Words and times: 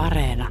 Areena. 0.00 0.48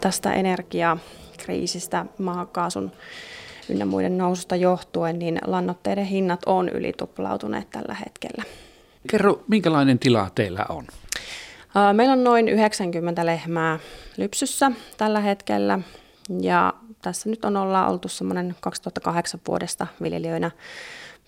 Tästä 0.00 0.32
energiakriisistä, 0.32 2.06
maakaasun 2.18 2.92
ynnä 3.68 3.84
muiden 3.84 4.18
noususta 4.18 4.56
johtuen, 4.56 5.18
niin 5.18 5.38
lannoitteiden 5.46 6.04
hinnat 6.04 6.40
on 6.46 6.68
ylituplautuneet 6.68 7.70
tällä 7.70 7.94
hetkellä. 7.94 8.44
Kerro, 9.10 9.44
minkälainen 9.48 9.98
tila 9.98 10.30
teillä 10.34 10.66
on? 10.68 10.86
Meillä 11.92 12.12
on 12.12 12.24
noin 12.24 12.48
90 12.48 13.26
lehmää 13.26 13.78
lypsyssä 14.16 14.72
tällä 14.96 15.20
hetkellä 15.20 15.78
ja 16.40 16.74
tässä 17.02 17.30
nyt 17.30 17.44
on 17.44 17.56
olla 17.56 17.86
oltu 17.86 18.08
semmoinen 18.08 18.56
2008 18.60 19.40
vuodesta 19.48 19.86
viljelijöinä. 20.02 20.50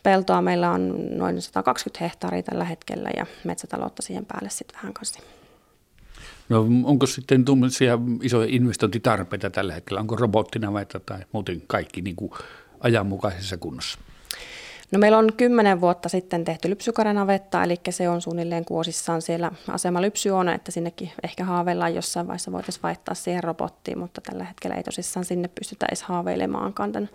Peltoa 0.03 0.43
meillä 0.43 0.71
on 0.71 0.95
noin 1.19 1.43
120 1.43 2.05
hehtaaria 2.05 2.43
tällä 2.43 2.65
hetkellä 2.65 3.11
ja 3.17 3.27
metsätaloutta 3.45 4.03
siihen 4.03 4.27
päälle 4.27 4.51
sitten 4.51 4.77
vähän 4.77 4.93
kanssa. 4.93 5.21
No 6.49 6.67
onko 6.85 7.07
sitten 7.07 7.45
tuommoisia 7.45 7.99
isoja 8.23 8.49
investointitarpeita 8.51 9.51
tällä 9.51 9.75
hetkellä? 9.75 10.01
Onko 10.01 10.17
robottinavetta 10.17 11.01
tai 11.01 11.19
muuten 11.33 11.63
kaikki 11.67 12.03
niin 12.03 12.17
kuin 12.17 12.33
ajanmukaisessa 12.81 13.57
kunnossa? 13.57 13.99
No 14.93 14.99
meillä 14.99 15.19
on 15.19 15.33
kymmenen 15.37 15.81
vuotta 15.81 16.09
sitten 16.09 16.45
tehty 16.45 16.71
lypsykarenavetta, 16.71 17.65
eli 17.65 17.77
se 17.91 18.09
on 18.09 18.21
suunnilleen 18.21 18.65
kuosissaan 18.65 19.23
siellä 19.23 19.53
asema 19.69 20.03
lypsy 20.03 20.31
on, 20.31 20.49
että 20.49 20.71
sinnekin 20.71 21.13
ehkä 21.23 21.45
haaveillaan 21.45 21.95
jossain 21.95 22.27
vaiheessa 22.27 22.53
voitaisiin 22.53 22.83
vaihtaa 22.83 23.15
siihen 23.15 23.45
robottiin, 23.45 23.99
mutta 23.99 24.21
tällä 24.21 24.45
hetkellä 24.45 24.77
ei 24.77 24.83
tosissaan 24.83 25.25
sinne 25.25 25.49
pystytä 25.49 25.87
edes 25.89 26.03
haaveilemaankaan 26.03 26.93
tämän 26.93 27.11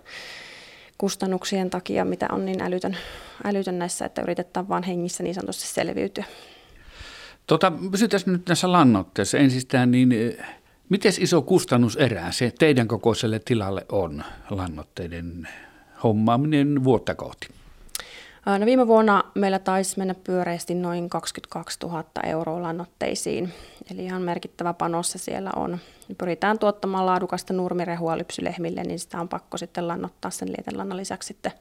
kustannuksien 0.98 1.70
takia, 1.70 2.06
mitä 2.06 2.28
on 2.32 2.46
niin 2.46 2.62
älytön, 2.62 2.98
älytön 3.44 3.80
näissä, 3.80 4.06
että 4.06 4.22
yritetään 4.22 4.70
vaan 4.70 4.84
hengissä 4.84 5.24
niin 5.24 5.36
sanotusti 5.36 5.68
selviytyä. 5.68 6.24
Tota, 7.48 7.72
pysytään 7.92 8.24
nyt 8.26 8.48
näissä 8.48 8.72
lannoitteissa 8.72 9.38
ensistään, 9.38 9.92
niin 9.92 10.12
eh, 10.12 10.46
miten 10.90 11.14
iso 11.20 11.42
kustannuserä 11.42 12.32
se 12.32 12.54
teidän 12.60 12.88
kokoiselle 12.88 13.40
tilalle 13.46 13.86
on 13.92 14.24
lannoitteiden 14.50 15.48
hommaaminen 16.04 16.84
vuotta 16.84 17.16
kohti? 17.16 17.48
No 18.60 18.66
viime 18.66 18.88
vuonna 18.88 19.24
meillä 19.36 19.60
taisi 19.60 19.98
mennä 19.98 20.16
pyöreästi 20.24 20.76
noin 20.76 21.10
22 21.10 21.80
000 21.84 22.04
euroa 22.24 22.62
lannoitteisiin, 22.62 23.54
eli 23.92 24.06
ihan 24.06 24.22
merkittävä 24.22 24.74
panos 24.74 25.12
se 25.12 25.18
siellä 25.18 25.52
on. 25.56 25.80
Pyritään 26.18 26.60
tuottamaan 26.60 27.06
laadukasta 27.06 27.54
nurmirehua 27.54 28.18
lypsylehmille, 28.18 28.84
niin 28.84 29.00
sitä 29.00 29.22
on 29.22 29.30
pakko 29.30 29.58
sitten 29.58 29.88
lannottaa 29.88 30.32
sen 30.32 30.48
lietelannan 30.48 30.98
lisäksi 30.98 31.28
sitten 31.28 31.52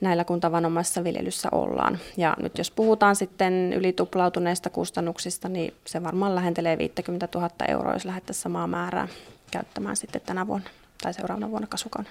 näillä, 0.00 0.24
kun 0.24 0.40
tavanomaisessa 0.40 1.04
viljelyssä 1.04 1.48
ollaan. 1.52 1.98
Ja 2.16 2.36
nyt 2.42 2.58
jos 2.58 2.70
puhutaan 2.70 3.16
sitten 3.16 3.72
ylituplautuneista 3.72 4.70
kustannuksista, 4.70 5.48
niin 5.48 5.74
se 5.86 6.02
varmaan 6.02 6.34
lähentelee 6.34 6.78
50 6.78 7.28
000 7.34 7.50
euroa, 7.68 7.92
jos 7.92 8.04
lähdettäisiin 8.04 8.42
samaa 8.42 8.66
määrää 8.66 9.08
käyttämään 9.50 9.96
sitten 9.96 10.22
tänä 10.26 10.46
vuonna 10.46 10.70
tai 11.02 11.14
seuraavana 11.14 11.50
vuonna 11.50 11.66
kasvukana. 11.66 12.08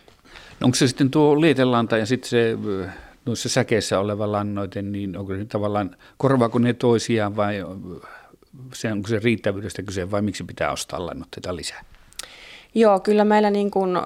No 0.59 0.65
onko 0.65 0.75
se 0.75 0.87
sitten 0.87 1.11
tuo 1.11 1.41
lietelanta 1.41 1.97
ja 1.97 2.05
sitten 2.05 2.29
se 2.29 2.57
noissa 3.25 3.49
säkeissä 3.49 3.99
oleva 3.99 4.31
lannoite, 4.31 4.81
niin 4.81 5.17
onko 5.17 5.35
se 5.35 5.45
tavallaan, 5.45 5.95
korvaako 6.17 6.59
ne 6.59 6.73
toisiaan 6.73 7.35
vai 7.35 7.55
se, 8.73 8.91
onko 8.91 9.07
se 9.07 9.19
riittävyydestä 9.19 9.83
kyse 9.83 10.11
vai 10.11 10.21
miksi 10.21 10.43
pitää 10.43 10.71
ostaa 10.71 11.05
lannoitteita 11.05 11.55
lisää? 11.55 11.83
Joo, 12.75 12.99
kyllä 12.99 13.25
meillä 13.25 13.49
niin 13.49 13.71
kuin, 13.71 13.97
ö, 13.97 14.01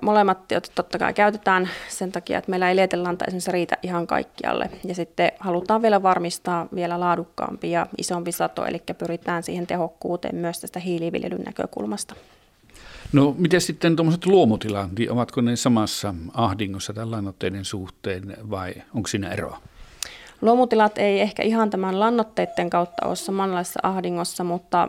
molemmat 0.00 0.38
totta 0.74 0.98
kai 0.98 1.14
käytetään 1.14 1.68
sen 1.88 2.12
takia, 2.12 2.38
että 2.38 2.50
meillä 2.50 2.68
ei 2.68 2.76
lietelanta 2.76 3.24
esimerkiksi 3.24 3.52
riitä 3.52 3.76
ihan 3.82 4.06
kaikkialle. 4.06 4.70
Ja 4.84 4.94
sitten 4.94 5.32
halutaan 5.38 5.82
vielä 5.82 6.02
varmistaa 6.02 6.68
vielä 6.74 7.00
laadukkaampi 7.00 7.70
ja 7.70 7.86
isompi 7.98 8.32
sato, 8.32 8.66
eli 8.66 8.82
pyritään 8.98 9.42
siihen 9.42 9.66
tehokkuuteen 9.66 10.36
myös 10.36 10.60
tästä 10.60 10.80
hiiliviljelyn 10.80 11.42
näkökulmasta. 11.42 12.14
No 13.12 13.34
miten 13.38 13.60
sitten 13.60 13.96
tuommoiset 13.96 14.26
luomutilat, 14.26 14.90
ovatko 15.10 15.40
ne 15.40 15.56
samassa 15.56 16.14
ahdingossa 16.34 16.92
tämän 16.92 17.10
lannoitteiden 17.10 17.64
suhteen 17.64 18.36
vai 18.50 18.74
onko 18.94 19.08
siinä 19.08 19.28
eroa? 19.28 19.60
Luomutilat 20.42 20.98
ei 20.98 21.20
ehkä 21.20 21.42
ihan 21.42 21.70
tämän 21.70 22.00
lannoitteiden 22.00 22.70
kautta 22.70 23.06
ole 23.06 23.16
samanlaisessa 23.16 23.80
ahdingossa, 23.82 24.44
mutta 24.44 24.88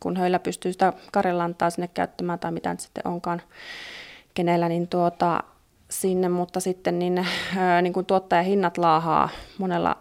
kun 0.00 0.16
heillä 0.16 0.38
pystyy 0.38 0.72
sitä 0.72 0.92
karjalantaa 1.12 1.70
sinne 1.70 1.88
käyttämään 1.94 2.38
tai 2.38 2.52
mitä 2.52 2.70
nyt 2.70 2.80
sitten 2.80 3.06
onkaan 3.06 3.42
kenellä, 4.34 4.68
niin 4.68 4.88
tuota, 4.88 5.42
sinne, 5.90 6.28
mutta 6.28 6.60
sitten 6.60 6.98
niin, 6.98 7.26
niin 7.82 7.92
kuin 7.92 8.06
tuottajahinnat 8.06 8.78
laahaa 8.78 9.28
monella 9.58 9.96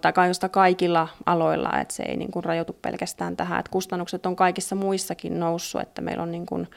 tai 0.00 0.12
kaikilla 0.50 1.08
aloilla, 1.26 1.80
että 1.80 1.94
se 1.94 2.02
ei 2.02 2.16
niin 2.16 2.30
kuin 2.30 2.44
rajoitu 2.44 2.72
pelkästään 2.82 3.36
tähän, 3.36 3.60
että 3.60 3.72
kustannukset 3.72 4.26
on 4.26 4.36
kaikissa 4.36 4.76
muissakin 4.76 5.40
noussut, 5.40 5.80
että 5.80 6.02
meillä 6.02 6.22
on 6.22 6.32
niin 6.32 6.46
kuin 6.46 6.68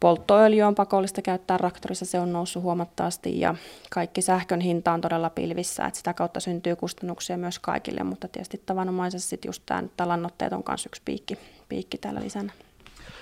polttoöljy 0.00 0.62
on 0.62 0.74
pakollista 0.74 1.22
käyttää 1.22 1.58
traktorissa, 1.58 2.04
se 2.04 2.20
on 2.20 2.32
noussut 2.32 2.62
huomattavasti 2.62 3.40
ja 3.40 3.54
kaikki 3.90 4.22
sähkön 4.22 4.60
hinta 4.60 4.92
on 4.92 5.00
todella 5.00 5.30
pilvissä, 5.30 5.86
että 5.86 5.98
sitä 5.98 6.14
kautta 6.14 6.40
syntyy 6.40 6.76
kustannuksia 6.76 7.36
myös 7.36 7.58
kaikille, 7.58 8.02
mutta 8.02 8.28
tietysti 8.28 8.62
tavanomaisesti 8.66 9.40
just 9.46 9.62
tämä 9.66 10.08
lannoitteet 10.08 10.52
on 10.52 10.62
myös 10.68 10.86
yksi 10.86 11.02
piikki, 11.04 11.38
piikki 11.68 11.98
täällä 11.98 12.20
lisänä. 12.20 12.52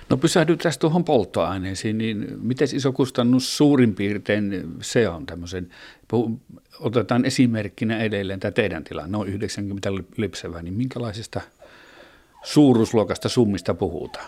No 0.09 0.17
pysähdytään 0.17 0.75
tuohon 0.81 1.05
polttoaineisiin, 1.05 1.99
niin 1.99 2.27
miten 2.41 2.69
iso 2.73 2.93
kustannus 2.93 3.57
suurin 3.57 3.95
piirtein 3.95 4.75
se 4.81 5.09
on 5.09 5.27
tämmöisen, 5.27 5.71
otetaan 6.81 7.25
esimerkkinä 7.25 7.99
edelleen 7.99 8.41
tämä 8.41 8.53
teidän 8.53 8.85
tilanne, 8.85 9.11
noin 9.11 9.29
90 9.29 9.93
lypsevää, 10.17 10.63
niin 10.63 10.75
minkälaisesta 10.75 11.41
suuruusluokasta 12.45 13.29
summista 13.29 13.75
puhutaan? 13.75 14.27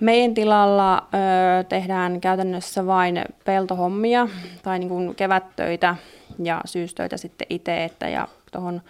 Meidän 0.00 0.34
tilalla 0.34 0.96
ö, 0.98 1.64
tehdään 1.64 2.20
käytännössä 2.20 2.86
vain 2.86 3.24
peltohommia 3.44 4.28
tai 4.62 4.78
niin 4.78 4.88
kuin 4.88 5.14
kevättöitä 5.14 5.96
ja 6.42 6.60
syystöitä 6.64 7.16
sitten 7.16 7.46
itse, 7.50 7.84
että 7.84 8.08
ja 8.08 8.28
tuohon 8.52 8.82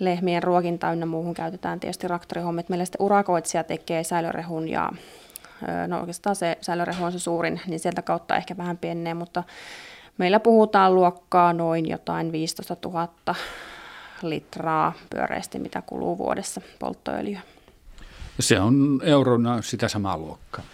lehmien 0.00 0.42
ruokinta 0.42 0.92
ynnä 0.92 1.06
muuhun 1.06 1.34
käytetään 1.34 1.80
tietysti 1.80 2.06
traktorihommit. 2.06 2.68
Meillä 2.68 2.84
sitten 2.84 3.02
urakoitsija 3.02 3.64
tekee 3.64 4.04
säilörehun 4.04 4.68
ja 4.68 4.90
no 5.86 6.00
oikeastaan 6.00 6.36
se 6.36 6.58
säilörehu 6.60 7.04
on 7.04 7.12
se 7.12 7.18
suurin, 7.18 7.60
niin 7.66 7.80
sieltä 7.80 8.02
kautta 8.02 8.36
ehkä 8.36 8.56
vähän 8.56 8.78
pienenee, 8.78 9.14
mutta 9.14 9.44
meillä 10.18 10.40
puhutaan 10.40 10.94
luokkaa 10.94 11.52
noin 11.52 11.88
jotain 11.88 12.32
15 12.32 12.76
000 12.84 13.08
litraa 14.22 14.92
pyöreästi, 15.10 15.58
mitä 15.58 15.82
kuluu 15.82 16.18
vuodessa 16.18 16.60
polttoöljyä. 16.78 17.40
Se 18.40 18.60
on 18.60 19.00
eurona 19.04 19.62
sitä 19.62 19.88
samaa 19.88 20.18
luokkaa. 20.18 20.64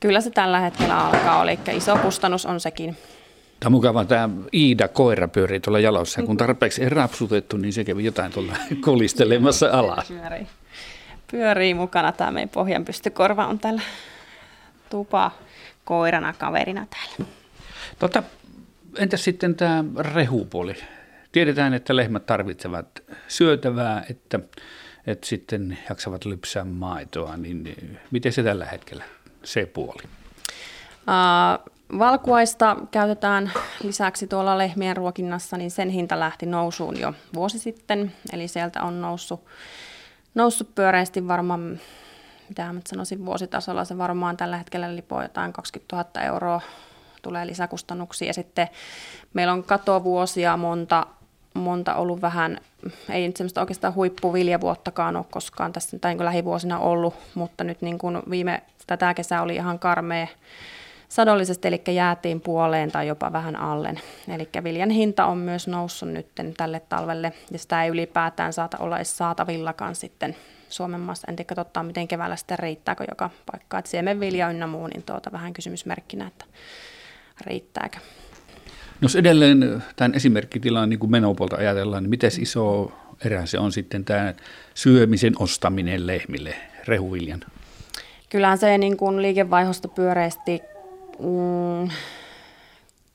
Kyllä 0.00 0.20
se 0.20 0.30
tällä 0.30 0.60
hetkellä 0.60 0.98
alkaa, 0.98 1.42
eli 1.42 1.58
iso 1.76 1.98
kustannus 1.98 2.46
on 2.46 2.60
sekin. 2.60 2.96
Tämä 3.60 3.68
on 3.68 3.72
mukava, 3.72 4.04
tämä 4.04 4.28
Iida 4.54 4.88
koira 4.88 5.28
pyörii 5.28 5.60
tuolla 5.60 5.80
jalossa, 5.80 6.22
kun 6.22 6.36
tarpeeksi 6.36 6.82
ei 6.82 6.88
rapsutettu, 6.88 7.56
niin 7.56 7.72
se 7.72 7.84
kävi 7.84 8.04
jotain 8.04 8.32
tuolla 8.32 8.56
kolistelemassa 8.80 9.70
alas. 9.72 10.08
Pyörii, 10.08 10.46
pyörii 11.30 11.74
mukana, 11.74 12.12
tämä 12.12 12.30
meidän 12.30 12.48
pohjanpystykorva 12.48 13.46
on 13.46 13.58
täällä 13.58 13.82
tupa 14.90 15.30
koirana 15.84 16.32
kaverina 16.32 16.86
täällä. 16.90 17.32
Tota, 17.98 18.22
entäs 18.98 19.24
sitten 19.24 19.54
tämä 19.54 19.84
rehupuoli? 19.98 20.74
Tiedetään, 21.32 21.74
että 21.74 21.96
lehmät 21.96 22.26
tarvitsevat 22.26 23.02
syötävää, 23.28 24.04
että, 24.10 24.40
että 25.06 25.26
sitten 25.26 25.78
jaksavat 25.88 26.24
lypsää 26.24 26.64
maitoa, 26.64 27.36
niin 27.36 27.98
miten 28.10 28.32
se 28.32 28.42
tällä 28.42 28.64
hetkellä, 28.64 29.04
se 29.44 29.66
puoli? 29.66 30.02
Uh, 31.08 31.79
Valkuaista 31.98 32.76
käytetään 32.90 33.52
lisäksi 33.82 34.26
tuolla 34.26 34.58
lehmien 34.58 34.96
ruokinnassa, 34.96 35.56
niin 35.56 35.70
sen 35.70 35.88
hinta 35.88 36.20
lähti 36.20 36.46
nousuun 36.46 37.00
jo 37.00 37.14
vuosi 37.34 37.58
sitten. 37.58 38.12
Eli 38.32 38.48
sieltä 38.48 38.82
on 38.82 39.00
noussut, 39.00 39.44
noussut 40.34 40.74
pyöreästi 40.74 41.28
varmaan, 41.28 41.80
mitä 42.48 42.72
mä 42.72 42.80
sanoisin, 42.88 43.26
vuositasolla 43.26 43.84
se 43.84 43.98
varmaan 43.98 44.36
tällä 44.36 44.56
hetkellä 44.56 44.96
lipoo 44.96 45.22
jotain 45.22 45.52
20 45.52 45.96
000 45.96 46.26
euroa 46.26 46.60
tulee 47.22 47.46
lisäkustannuksia. 47.46 48.26
Ja 48.26 48.34
sitten 48.34 48.68
meillä 49.34 49.52
on 49.52 49.64
katovuosia 49.64 50.56
monta, 50.56 51.06
monta 51.54 51.94
ollut 51.94 52.22
vähän, 52.22 52.60
ei 53.08 53.26
nyt 53.26 53.36
semmoista 53.36 53.60
oikeastaan 53.60 53.94
huippuviljavuottakaan 53.94 55.16
ole 55.16 55.24
koskaan 55.30 55.72
tässä 55.72 55.98
tai 55.98 56.14
niin 56.14 56.24
lähivuosina 56.24 56.78
ollut, 56.78 57.14
mutta 57.34 57.64
nyt 57.64 57.82
niin 57.82 57.98
kuin 57.98 58.18
viime, 58.30 58.62
tätä 58.86 59.14
kesä 59.14 59.42
oli 59.42 59.54
ihan 59.54 59.78
karmea 59.78 60.26
sadollisesti, 61.10 61.68
eli 61.68 61.82
jäätiin 61.88 62.40
puoleen 62.40 62.92
tai 62.92 63.06
jopa 63.06 63.32
vähän 63.32 63.56
allen. 63.56 64.00
Eli 64.28 64.48
viljan 64.64 64.90
hinta 64.90 65.26
on 65.26 65.38
myös 65.38 65.68
noussut 65.68 66.08
nyt 66.08 66.26
tälle 66.56 66.80
talvelle, 66.88 67.32
ja 67.50 67.58
sitä 67.58 67.84
ei 67.84 67.90
ylipäätään 67.90 68.52
saata 68.52 68.78
olla 68.78 68.96
edes 68.96 69.16
saatavillakaan 69.16 69.94
sitten 69.94 70.36
Suomen 70.68 71.00
maassa. 71.00 71.26
En 71.28 71.36
tiedä, 71.36 71.48
katsotaan, 71.48 71.86
miten 71.86 72.08
keväällä 72.08 72.36
sitten 72.36 72.58
riittääkö 72.58 73.04
joka 73.08 73.30
paikka. 73.52 73.78
Että 73.78 73.90
siemenvilja 73.90 74.50
ynnä 74.50 74.66
muu, 74.66 74.86
niin 74.86 75.02
tuota 75.02 75.32
vähän 75.32 75.52
kysymysmerkkinä, 75.52 76.26
että 76.26 76.44
riittääkö. 77.46 77.98
No 79.00 79.04
jos 79.04 79.16
edelleen 79.16 79.82
tämän 79.96 80.14
esimerkkitilan 80.14 80.88
niin 80.88 80.98
kuin 80.98 81.10
menopolta 81.10 81.56
ajatellaan, 81.56 82.02
niin 82.02 82.10
miten 82.10 82.30
iso 82.40 82.92
erä 83.24 83.46
se 83.46 83.58
on 83.58 83.72
sitten 83.72 84.04
tämä 84.04 84.34
syömisen 84.74 85.32
ostaminen 85.38 86.06
lehmille, 86.06 86.54
rehuviljan? 86.86 87.40
Kyllähän 88.30 88.58
se 88.58 88.78
niin 88.78 88.96
kuin 88.96 89.22
liikevaihosta 89.22 89.88
pyöreästi 89.88 90.62
mm, 91.20 91.90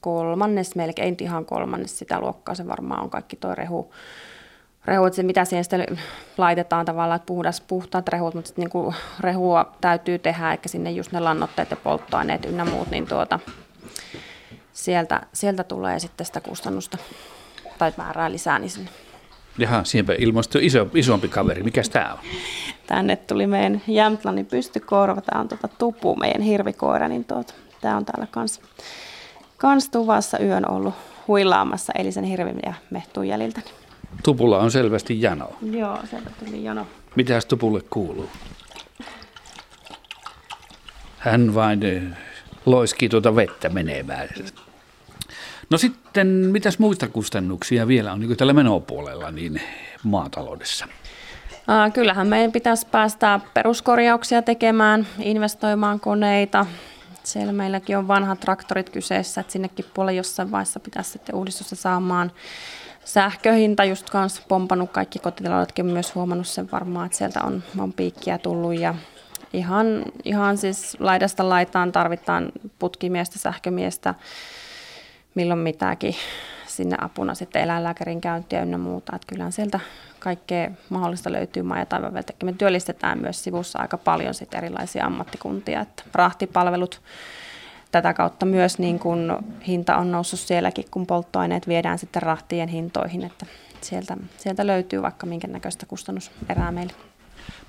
kolmannes, 0.01 0.75
melkein 0.75 1.17
ihan 1.21 1.45
kolmannes 1.45 1.99
sitä 1.99 2.19
luokkaa 2.19 2.55
se 2.55 2.67
varmaan 2.67 3.03
on 3.03 3.09
kaikki 3.09 3.35
tuo 3.35 3.55
rehu, 3.55 3.93
rehut, 4.85 5.13
se 5.13 5.23
mitä 5.23 5.45
siihen 5.45 5.63
sitten 5.63 5.99
laitetaan 6.37 6.85
tavallaan, 6.85 7.15
että 7.15 7.25
puhdas, 7.25 7.61
puhtaat 7.61 8.07
rehut, 8.07 8.33
mutta 8.33 8.47
sitten 8.47 8.69
niin 8.73 8.95
rehua 9.19 9.75
täytyy 9.81 10.19
tehdä, 10.19 10.51
eikä 10.51 10.69
sinne 10.69 10.91
just 10.91 11.11
ne 11.11 11.19
lannotteet 11.19 11.71
ja 11.71 11.77
polttoaineet 11.77 12.45
ynnä 12.45 12.65
muut, 12.65 12.91
niin 12.91 13.07
tuota, 13.07 13.39
sieltä, 14.73 15.21
sieltä 15.33 15.63
tulee 15.63 15.99
sitten 15.99 16.25
sitä 16.25 16.41
kustannusta 16.41 16.97
tai 17.77 17.93
määrää 17.97 18.31
lisää 18.31 18.59
niin 18.59 18.69
sinne. 18.69 18.89
Jaha, 19.57 19.83
siinäpä 19.83 20.13
ilmastui 20.17 20.65
iso, 20.65 20.87
isompi 20.93 21.27
kaveri. 21.27 21.63
Mikäs 21.63 21.89
tämä 21.89 22.13
on? 22.13 22.19
Tänne 22.87 23.15
tuli 23.15 23.47
meidän 23.47 23.81
Jämtlanin 23.87 24.45
pystykorva. 24.45 25.21
Tämä 25.21 25.41
on 25.41 25.47
tuota 25.47 25.67
tupu, 25.67 26.15
meidän 26.15 26.41
hirvikoira. 26.41 27.07
Niin 27.07 27.25
tuota, 27.25 27.53
tämä 27.85 27.97
on 27.97 28.05
täällä 28.05 28.27
kans, 28.31 28.61
kans 29.57 29.89
tuvassa 29.89 30.39
yön 30.39 30.69
ollut 30.69 30.93
huilaamassa 31.27 31.93
eli 31.97 32.11
sen 32.11 32.23
hirvin 32.23 32.59
ja 32.65 32.73
mehtun 32.89 33.27
jäljiltä. 33.27 33.61
Tupulla 34.23 34.59
on 34.59 34.71
selvästi 34.71 35.21
jano. 35.21 35.49
Joo, 35.71 35.97
sieltä 36.09 36.29
tuli 36.45 36.63
jano. 36.63 36.87
Mitäs 37.15 37.45
tupulle 37.45 37.81
kuuluu? 37.89 38.29
Hän 41.17 41.55
vain 41.55 41.83
eh, 41.83 42.03
loiskii 42.65 43.09
tuota 43.09 43.35
vettä 43.35 43.69
menemään. 43.69 44.29
No 45.69 45.77
sitten, 45.77 46.27
mitäs 46.27 46.79
muista 46.79 47.07
kustannuksia 47.07 47.87
vielä 47.87 48.11
on 48.11 48.19
niin 48.19 48.37
tällä 48.37 48.53
menopuolella 48.53 49.31
niin 49.31 49.61
maataloudessa? 50.03 50.87
Kyllähän 51.93 52.27
meidän 52.27 52.51
pitäisi 52.51 52.87
päästä 52.91 53.39
peruskorjauksia 53.53 54.41
tekemään, 54.41 55.07
investoimaan 55.19 55.99
koneita. 55.99 56.65
Siellä 57.25 57.53
meilläkin 57.53 57.97
on 57.97 58.07
vanhat 58.07 58.39
traktorit 58.39 58.89
kyseessä, 58.89 59.41
että 59.41 59.53
sinnekin 59.53 59.85
puolelle 59.93 60.17
jossain 60.17 60.51
vaiheessa 60.51 60.79
pitäisi 60.79 61.11
sitten 61.11 61.35
uudistusta 61.35 61.75
saamaan. 61.75 62.31
Sähköhinta 63.05 63.83
just 63.83 64.09
kanssa 64.09 64.41
pompannut 64.47 64.91
kaikki 64.91 65.19
kotitaloudetkin 65.19 65.85
myös 65.85 66.15
huomannut 66.15 66.47
sen 66.47 66.71
varmaan, 66.71 67.05
että 67.05 67.17
sieltä 67.17 67.43
on, 67.43 67.63
on 67.77 67.93
piikkiä 67.93 68.37
tullut 68.37 68.79
ja 68.79 68.95
ihan, 69.53 70.05
ihan 70.23 70.57
siis 70.57 70.97
laidasta 70.99 71.49
laitaan 71.49 71.91
tarvitaan 71.91 72.51
putkimiestä, 72.79 73.39
sähkömiestä, 73.39 74.15
milloin 75.35 75.59
mitäkin 75.59 76.15
sinne 76.67 76.97
apuna 77.01 77.35
sitten 77.35 77.61
eläinlääkärin 77.61 78.21
käyntiä 78.21 78.61
ynnä 78.61 78.77
muuta. 78.77 79.15
Että 79.15 79.27
kyllähän 79.27 79.51
sieltä 79.51 79.79
kaikkea 80.25 80.71
mahdollista 80.89 81.31
löytyy 81.31 81.63
maa- 81.63 81.79
ja 81.79 81.85
taivaanveltäkin. 81.85 82.45
Me 82.45 82.53
työllistetään 82.53 83.21
myös 83.21 83.43
sivussa 83.43 83.79
aika 83.79 83.97
paljon 83.97 84.33
sitten 84.33 84.57
erilaisia 84.57 85.05
ammattikuntia, 85.05 85.81
että 85.81 86.03
rahtipalvelut 86.13 87.01
tätä 87.91 88.13
kautta 88.13 88.45
myös 88.45 88.79
niin 88.79 88.99
kun 88.99 89.37
hinta 89.67 89.97
on 89.97 90.11
noussut 90.11 90.39
sielläkin, 90.39 90.85
kun 90.91 91.07
polttoaineet 91.07 91.67
viedään 91.67 91.99
sitten 91.99 92.21
rahtien 92.21 92.69
hintoihin, 92.69 93.23
että 93.23 93.45
sieltä, 93.81 94.17
sieltä 94.37 94.67
löytyy 94.67 95.01
vaikka 95.01 95.25
minkä 95.25 95.47
näköistä 95.47 95.85
kustannuserää 95.85 96.71
meille. 96.71 96.93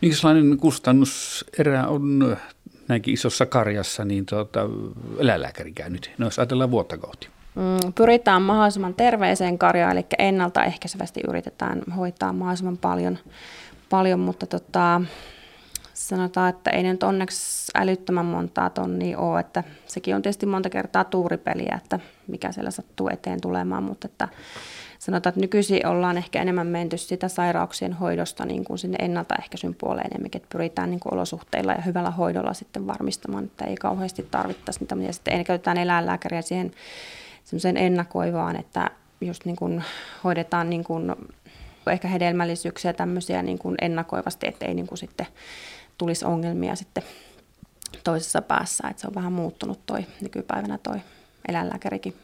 Minkälainen 0.03 0.59
kustannuserä 0.59 1.87
on 1.87 2.37
näinkin 2.89 3.15
isossa 3.15 3.47
karjassa 3.47 4.05
niin 4.05 4.27
tuota, 4.27 4.61
eläinlääkäri 5.19 5.73
käynyt, 5.73 6.11
no 6.19 6.27
jos 6.27 6.39
ajatellaan 6.39 6.71
vuotta 6.71 6.99
kohti? 6.99 7.36
Mm, 7.57 7.93
pyritään 7.93 8.43
mahdollisimman 8.43 8.95
terveeseen 8.95 9.59
karjaan, 9.59 9.93
eli 9.93 10.07
ennaltaehkäisevästi 10.19 11.21
yritetään 11.29 11.83
hoitaa 11.97 12.33
mahdollisimman 12.33 12.77
paljon, 12.77 13.19
paljon 13.91 14.21
mutta 14.21 14.47
tota, 14.47 15.01
sanotaan, 15.95 16.51
että 16.51 16.71
ei 16.71 16.83
nyt 16.83 17.03
onneksi 17.03 17.73
älyttömän 17.75 18.27
montaa 18.27 18.71
tonnia 18.71 19.19
ole, 19.19 19.41
että 19.41 19.65
sekin 19.87 20.17
on 20.17 20.23
tietysti 20.23 20.47
monta 20.47 20.71
kertaa 20.71 21.05
tuuripeliä, 21.05 21.79
että 21.85 22.01
mikä 22.27 22.53
siellä 22.53 22.71
sattuu 22.71 23.09
eteen 23.09 23.41
tulemaan, 23.41 23.83
mutta 23.83 24.09
että 24.09 24.29
sanotaan, 24.99 25.31
että 25.31 25.41
nykyisin 25.41 25.87
ollaan 25.87 26.19
ehkä 26.19 26.43
enemmän 26.43 26.67
menty 26.67 26.97
sitä 26.99 27.29
sairauksien 27.29 27.93
hoidosta 27.93 28.47
niin 28.47 28.65
kuin 28.65 28.79
sinne 28.79 28.99
ennaltaehkäisyn 29.01 29.75
puoleen 29.75 30.07
enemmänkin, 30.11 30.43
että 30.43 30.53
pyritään 30.53 30.91
niin 30.91 31.01
kuin 31.01 31.15
olosuhteilla 31.15 31.73
ja 31.73 31.83
hyvällä 31.83 32.11
hoidolla 32.11 32.53
sitten 32.53 32.87
varmistamaan, 32.87 33.45
että 33.45 33.65
ei 33.65 33.77
kauheasti 33.77 34.27
tarvittaisi 34.31 34.81
niitä, 34.81 34.95
ja 34.95 35.13
sitten 35.13 35.45
käytetään 35.45 35.79
eläinlääkäriä 35.79 36.43
siihen 36.43 36.73
semmoiseen 37.47 37.77
ennakoivaan, 37.77 38.57
että 38.57 38.91
just 39.21 39.45
niin 39.45 39.57
kuin 39.57 39.85
hoidetaan 40.25 40.71
niin 40.71 40.85
kuin 40.85 41.17
ehkä 41.93 42.09
hedelmällisyyksiä 42.09 42.93
tämmöisiä 42.93 43.43
niin 43.43 43.59
kuin 43.59 43.75
ennakoivasti, 43.81 44.47
ettei 44.47 44.75
niin 44.75 44.87
kuin 44.87 44.99
sitten 44.99 45.27
tulisi 45.99 46.25
ongelmia 46.25 46.77
sitten 46.77 47.03
toisessa 48.05 48.43
päässä. 48.43 48.89
Että 48.89 49.01
se 49.01 49.09
on 49.09 49.15
vähän 49.15 49.33
muuttunut 49.33 49.87
toi 49.87 50.07
nykypäivänä 50.21 50.79
toi 50.79 50.97
eläinlääkärikin 51.49 52.15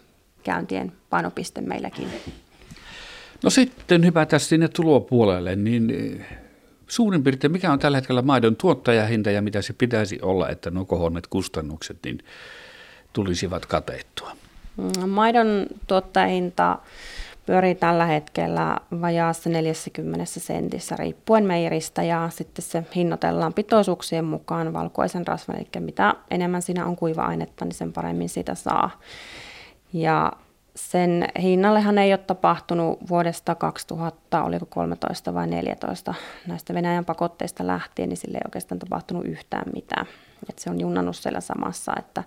käyntien 0.43 0.93
painopiste 1.11 1.61
meilläkin. 1.61 2.09
No 3.43 3.51
sitten 3.51 4.05
hypätä 4.05 4.39
sinne 4.39 4.69
tulopuolelle, 4.69 5.57
niin 5.57 5.91
eh, 5.91 6.27
suurin 6.87 7.23
piirtein 7.23 7.53
mikä 7.53 7.73
on 7.73 7.79
tällä 7.79 7.97
hetkellä 7.97 8.23
maidon 8.23 8.57
tuottajahinta 8.57 9.31
ja 9.31 9.43
mitä 9.43 9.63
se 9.63 9.73
pitäisi 9.73 10.19
olla, 10.23 10.49
että 10.49 10.71
nuo 10.71 10.85
kohonneet 10.85 11.27
kustannukset 11.27 11.99
niin 12.05 12.19
tulisivat 13.13 13.67
katettua? 13.67 14.37
Mm, 14.77 15.09
maidon 15.09 15.67
tuottajahinta 15.87 16.79
pyörii 17.47 17.75
tällä 17.75 18.07
hetkellä 18.07 18.77
vajaassa 19.01 19.51
40 19.51 20.25
sentissä 20.27 20.97
riippuen 20.97 21.45
meijeristä 21.45 22.03
ja 22.03 22.29
sitten 22.33 22.65
se 22.65 22.85
hinnoitellaan 22.95 23.55
pitoisuuksien 23.55 24.25
mukaan 24.25 24.73
valkoisen 24.73 25.27
rasvan, 25.27 25.57
eli 25.57 25.85
mitä 25.85 26.15
enemmän 26.31 26.63
siinä 26.63 26.87
on 26.87 26.97
kuiva-ainetta, 26.97 27.65
niin 27.65 27.75
sen 27.75 27.93
paremmin 27.93 28.29
sitä 28.29 28.55
saa. 28.55 28.91
Ja 29.93 30.33
sen 30.77 31.29
hinnallehan 31.43 31.99
ei 31.99 32.13
ole 32.13 32.19
tapahtunut 32.19 33.09
vuodesta 33.09 33.55
2000, 33.55 34.43
oliko 34.45 34.67
13 34.67 35.35
vai 35.35 35.47
14 35.47 36.15
näistä 36.47 36.75
Venäjän 36.75 37.05
pakotteista 37.05 37.67
lähtien, 37.67 38.09
niin 38.09 38.17
sille 38.17 38.39
ei 38.39 38.43
oikeastaan 38.45 38.79
tapahtunut 38.79 39.25
yhtään 39.25 39.65
mitään. 39.75 40.07
Et 40.51 40.59
se 40.59 40.71
on 40.71 40.81
junnannut 40.81 41.17
siellä 41.17 41.41
samassa, 41.41 41.93
että 41.99 42.25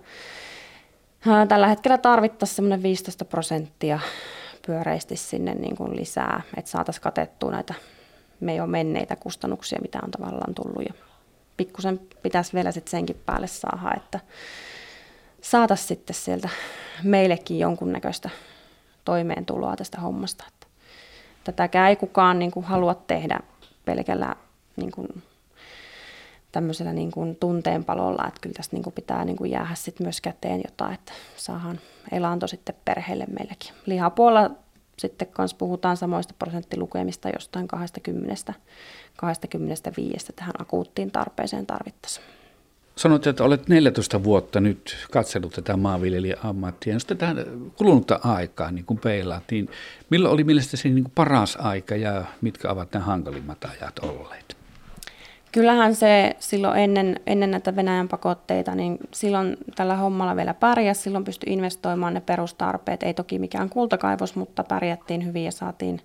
Tällä 1.48 1.68
hetkellä 1.68 1.98
tarvittaisiin 1.98 2.56
semmoinen 2.56 2.83
15 2.83 3.25
prosenttia 3.25 4.00
pyöreästi 4.66 5.16
sinne 5.16 5.54
niin 5.54 5.75
kuin 5.75 5.95
lisää, 5.95 6.42
että 6.57 6.72
saataisiin 6.72 7.04
katettua 7.04 7.51
näitä 7.51 7.74
me 8.39 8.56
jo 8.56 8.68
menneitä 8.68 9.16
kustannuksia, 9.16 9.80
mitä 9.81 10.00
on 10.04 10.11
tavallaan 10.11 10.56
tullut. 10.56 10.83
Ja 10.88 10.94
pikkusen 11.57 12.00
pitäisi 12.23 12.54
vielä 12.54 12.71
sitten 12.71 12.92
senkin 12.92 13.21
päälle 13.26 13.47
saada, 13.47 13.92
että 13.97 14.19
saataisiin 15.42 15.88
sitten 15.88 16.16
sieltä 16.16 16.50
meillekin 17.04 17.59
jonkunnäköistä 17.59 18.30
toimeentuloa 19.06 19.76
tästä 19.76 20.02
hommasta. 20.02 20.44
Että 20.47 20.68
tätäkään 21.44 21.90
ei 21.90 21.95
kukaan 21.95 22.40
niin 22.40 22.52
kuin 22.52 22.66
halua 22.66 22.95
tehdä 22.95 23.40
pelkällä 23.85 24.35
niin 24.76 24.92
kuin 24.92 25.23
tämmöisellä 26.56 26.94
niin 26.94 27.12
kuin 27.12 27.35
tunteenpalolla, 27.35 28.28
että 28.28 28.40
kyllä 28.42 28.54
tästä 28.54 28.76
niin 28.76 28.83
kuin 28.83 28.94
pitää 28.94 29.26
niin 29.26 29.38
kuin 29.38 29.52
jäädä 29.52 29.76
sit 29.76 30.00
myös 30.00 30.21
käteen 30.21 30.62
jotain, 30.66 30.94
että 30.94 31.12
saadaan 31.38 31.80
elanto 32.12 32.47
sitten 32.47 32.76
perheelle 32.85 33.26
meilläkin. 33.40 33.71
Lihapuolella 33.85 34.52
sitten 34.97 35.28
kanssa 35.28 35.57
puhutaan 35.57 35.97
samoista 35.97 36.33
prosenttilukemista 36.40 37.30
jostain 37.30 37.68
20 37.68 38.54
25 39.16 40.33
tähän 40.35 40.54
akuuttiin 40.59 41.12
tarpeeseen 41.12 41.66
tarvittaisiin. 41.66 42.26
Sanoit, 42.95 43.28
että 43.28 43.44
olet 43.44 43.68
14 43.68 44.24
vuotta 44.24 44.59
nyt 44.59 45.07
katsellut 45.12 45.54
tätä 45.54 45.78
maanviljelijän 45.78 46.40
ammattia. 46.44 46.94
Ja 46.94 47.00
sitten 47.00 47.18
tähän 47.18 47.45
kulunutta 47.76 48.19
aikaa 48.24 48.71
niin 48.71 48.85
kun 48.85 48.97
peilaat, 48.97 49.44
niin 49.52 49.69
milloin 50.09 50.33
oli 50.33 50.44
mielestäsi 50.44 50.90
niin 50.90 51.12
paras 51.16 51.57
aika 51.62 51.95
ja 51.95 52.26
mitkä 52.42 52.71
ovat 52.71 52.94
nämä 52.94 53.06
hankalimmat 53.06 53.66
ajat 53.66 54.00
olleet? 54.00 54.65
Kyllähän 55.56 55.95
se 55.95 56.35
silloin 56.40 56.80
ennen, 56.80 57.19
ennen 57.28 57.52
näitä 57.52 57.76
Venäjän 57.76 58.07
pakotteita, 58.07 58.76
niin 58.76 58.97
silloin 59.14 59.57
tällä 59.76 59.95
hommalla 59.95 60.35
vielä 60.35 60.54
pärjäsi, 60.54 61.02
silloin 61.02 61.24
pystyi 61.24 61.54
investoimaan 61.54 62.14
ne 62.14 62.21
perustarpeet, 62.21 63.04
ei 63.04 63.14
toki 63.14 63.40
mikään 63.40 63.69
kultakaivos, 63.69 64.35
mutta 64.35 64.64
pärjättiin 64.64 65.26
hyvin 65.26 65.45
ja 65.45 65.52
saatiin, 65.52 66.02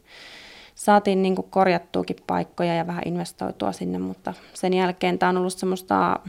saatiin 0.74 1.22
niin 1.22 1.34
korjattuukin 1.50 2.16
paikkoja 2.26 2.74
ja 2.74 2.86
vähän 2.86 3.02
investoitua 3.06 3.72
sinne, 3.72 3.98
mutta 3.98 4.34
sen 4.54 4.72
jälkeen 4.74 5.18
tämä 5.18 5.30
on 5.30 5.36
ollut 5.36 5.52
semmoista 5.52 6.20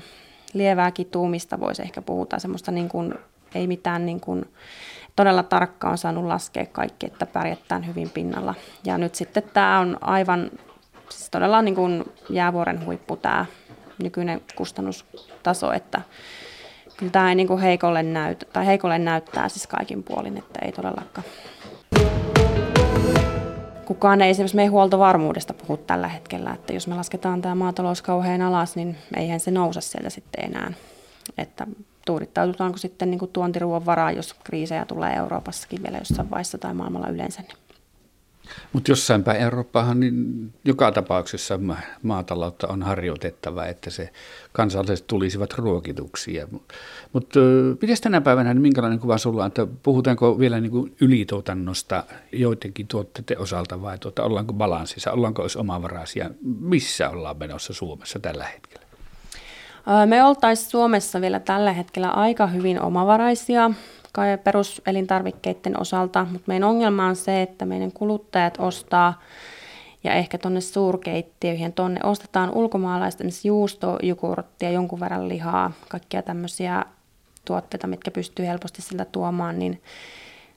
lievää 0.54 0.92
kituumista, 0.92 1.60
voisi 1.60 1.82
ehkä 1.82 2.02
puhuta, 2.02 2.40
semmoista 2.40 2.72
niin 2.72 2.90
kuin, 2.90 3.14
ei 3.56 3.68
mitään 3.68 4.06
niin 4.06 4.20
kuin, 4.20 4.46
todella 5.16 5.44
tarkkaan 5.44 5.98
saanut 5.98 6.26
laskea 6.26 6.66
kaikki, 6.66 7.06
että 7.06 7.26
pärjättään 7.26 7.88
hyvin 7.88 8.10
pinnalla. 8.10 8.56
Ja 8.86 8.98
nyt 8.98 9.16
sitten 9.16 9.44
tämä 9.54 9.80
on 9.80 9.98
aivan 10.02 10.52
siis 11.12 11.30
todella 11.30 11.62
niin 11.62 11.76
kuin 11.76 12.04
jäävuoren 12.30 12.86
huippu 12.86 13.16
tämä 13.16 13.46
nykyinen 14.04 14.42
kustannustaso, 14.56 15.72
että 15.72 16.02
kyllä 16.98 17.12
tämä 17.12 17.30
ei 17.30 17.36
niin 17.36 17.48
kuin 17.48 17.62
heikolle, 17.62 18.04
näytä, 18.04 18.46
tai 18.54 18.66
heikolle 18.66 19.00
näyttää 19.00 19.50
siis 19.50 19.68
kaikin 19.68 20.04
puolin, 20.04 20.38
että 20.38 20.60
ei 20.66 20.72
todellakaan. 20.72 21.26
kukaan 23.86 24.22
ei 24.22 24.30
esimerkiksi 24.30 24.56
meidän 24.56 24.72
huoltovarmuudesta 24.72 25.54
puhu 25.54 25.78
tällä 25.78 26.08
hetkellä, 26.08 26.52
että 26.54 26.74
jos 26.74 26.88
me 26.88 26.96
lasketaan 26.96 27.42
tämä 27.42 27.56
maatalous 27.56 28.02
kauhean 28.02 28.42
alas, 28.42 28.76
niin 28.76 28.98
eihän 29.18 29.40
se 29.40 29.52
nouse 29.52 29.82
sieltä 29.82 30.10
sitten 30.10 30.46
enää. 30.46 30.74
Että 31.38 31.68
tuudittaudutaanko 32.06 32.78
sitten 32.78 33.12
niin 33.12 33.20
kuin 33.20 33.32
tuontiruuan 33.32 33.86
varaa, 33.86 34.12
jos 34.12 34.34
kriisejä 34.34 34.86
tulee 34.86 35.14
Euroopassakin 35.14 35.84
vielä 35.84 35.98
jossain 35.98 36.30
vaiheessa 36.30 36.58
tai 36.58 36.74
maailmalla 36.74 37.08
yleensä. 37.08 37.42
Niin 37.42 37.58
mutta 38.74 38.92
jossain 38.92 39.24
päin 39.24 39.42
Eurooppaahan 39.42 40.00
niin 40.00 40.54
joka 40.66 40.92
tapauksessa 40.92 41.60
maataloutta 42.04 42.68
on 42.68 42.84
harjoitettava, 42.84 43.66
että 43.66 43.90
se 43.90 44.10
kansalaiset 44.52 45.08
tulisivat 45.08 45.54
ruokituksi. 45.54 46.34
Mutta 47.14 47.40
pitäisi 47.80 48.02
tänä 48.02 48.22
päivänä, 48.22 48.54
niin 48.54 48.62
minkälainen 48.62 49.00
kuva 49.00 49.18
sulla 49.18 49.44
on, 49.44 49.48
että 49.48 49.68
puhutaanko 49.84 50.40
vielä 50.40 50.60
niin 50.60 50.72
kuin 50.72 50.96
ylituotannosta 51.02 52.04
joidenkin 52.32 52.88
tuotteiden 52.88 53.40
osalta 53.40 53.82
vai 53.82 53.98
tuota, 53.98 54.24
ollaanko 54.24 54.54
balanssissa, 54.54 55.12
ollaanko 55.12 55.42
olisi 55.42 55.60
omavaraisia, 55.60 56.30
missä 56.60 57.10
ollaan 57.10 57.38
menossa 57.40 57.74
Suomessa 57.74 58.20
tällä 58.20 58.46
hetkellä? 58.46 58.86
Me 60.06 60.24
oltaisiin 60.24 60.70
Suomessa 60.70 61.22
vielä 61.22 61.40
tällä 61.40 61.74
hetkellä 61.74 62.10
aika 62.10 62.48
hyvin 62.48 62.82
omavaraisia 62.82 63.72
peruselintarvikkeiden 64.44 65.82
osalta, 65.82 66.26
mutta 66.32 66.46
meidän 66.48 66.70
ongelma 66.70 67.06
on 67.06 67.16
se, 67.16 67.42
että 67.42 67.66
meidän 67.66 67.92
kuluttajat 67.92 68.54
ostaa 68.60 69.22
ja 70.04 70.14
ehkä 70.14 70.38
tuonne 70.38 70.62
suurkeittiöihin, 70.62 71.74
tuonne 71.74 72.00
ostetaan 72.04 72.52
ulkomaalaista 72.52 73.24
juustoa, 73.44 74.00
jukurttia, 74.04 74.72
jonkun 74.72 75.00
verran 75.00 75.30
lihaa, 75.30 75.72
kaikkia 75.90 76.22
tämmöisiä 76.22 76.86
tuotteita, 77.46 77.88
mitkä 77.88 78.12
pystyy 78.12 78.46
helposti 78.46 78.82
sillä 78.82 79.06
tuomaan, 79.06 79.60
niin 79.60 79.82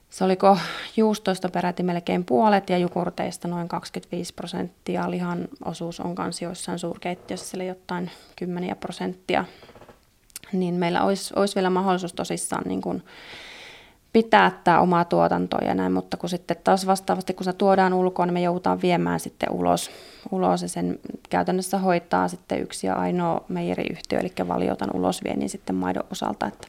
se 0.09 0.23
oliko 0.23 0.57
juustoista 0.97 1.49
peräti 1.49 1.83
melkein 1.83 2.25
puolet 2.25 2.69
ja 2.69 2.77
jukurteista 2.77 3.47
noin 3.47 3.67
25 3.67 4.33
prosenttia. 4.33 5.11
Lihan 5.11 5.47
osuus 5.65 5.99
on 5.99 6.15
myös 6.17 6.41
joissain 6.41 6.79
suurkeittiöissä 6.79 7.47
sille 7.47 7.65
jotain 7.65 8.11
kymmeniä 8.35 8.75
prosenttia. 8.75 9.45
Niin 10.51 10.75
meillä 10.75 11.03
olisi, 11.03 11.33
olisi 11.35 11.55
vielä 11.55 11.69
mahdollisuus 11.69 12.13
tosissaan 12.13 12.63
niin 12.65 12.81
kuin 12.81 13.03
pitää 14.15 14.61
tämä 14.63 14.79
omaa 14.79 15.05
tuotantoa 15.05 15.59
ja 15.67 15.73
näin, 15.73 15.91
mutta 15.91 16.17
kun 16.17 16.29
sitten 16.29 16.57
taas 16.63 16.87
vastaavasti, 16.87 17.33
kun 17.33 17.43
se 17.43 17.53
tuodaan 17.53 17.93
ulkoon, 17.93 18.27
niin 18.27 18.33
me 18.33 18.41
joudutaan 18.41 18.81
viemään 18.81 19.19
sitten 19.19 19.51
ulos, 19.51 19.91
ulos 20.31 20.61
ja 20.61 20.67
sen 20.67 20.99
käytännössä 21.29 21.77
hoitaa 21.77 22.27
sitten 22.27 22.61
yksi 22.61 22.87
ja 22.87 22.95
ainoa 22.95 23.45
meijeriyhtiö, 23.47 24.19
eli 24.19 24.47
valiotan 24.47 24.89
ulosviennin 24.93 25.49
sitten 25.49 25.75
maidon 25.75 26.03
osalta, 26.11 26.47
että 26.47 26.67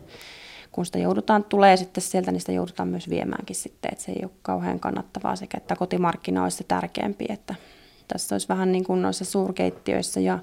kun 0.73 0.87
sitä 0.87 0.99
joudutaan, 0.99 1.45
tulee 1.45 1.77
sitten 1.77 2.03
sieltä, 2.03 2.33
niin 2.33 2.41
sitä 2.41 2.53
joudutaan 2.53 2.89
myös 2.89 3.11
viemäänkin 3.11 3.57
sitten, 3.57 3.93
että 3.93 4.05
se 4.05 4.13
ei 4.13 4.21
ole 4.23 4.31
kauhean 4.43 4.81
kannattavaa 4.81 5.37
sekä, 5.37 5.59
että 5.59 5.77
kotimarkkina 5.77 6.43
olisi 6.43 6.57
se 6.57 6.65
tärkeämpi, 6.65 7.27
että 7.29 7.55
tässä 8.09 8.35
olisi 8.35 8.49
vähän 8.49 8.73
niin 8.73 8.85
kuin 8.85 9.03
noissa 9.03 9.25
suurkeittiöissä 9.25 10.21
ja 10.21 10.39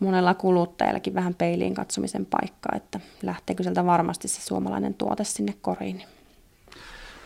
monella 0.00 0.34
kuluttajallakin 0.34 1.14
vähän 1.14 1.34
peiliin 1.34 1.74
katsomisen 1.74 2.26
paikkaa, 2.26 2.72
että 2.76 3.00
lähteekö 3.22 3.62
sieltä 3.62 3.86
varmasti 3.86 4.28
se 4.28 4.40
suomalainen 4.40 4.94
tuote 4.94 5.24
sinne 5.24 5.54
koriin. 5.62 6.02